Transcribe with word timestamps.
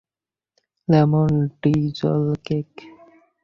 Lemon 0.87 1.31
drizzle 1.59 2.23
cake. 2.45 2.69